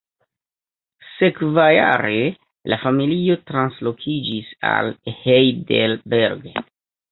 [1.17, 2.23] Sekvajare,
[2.73, 6.53] la familio translokiĝis al Heidelberg.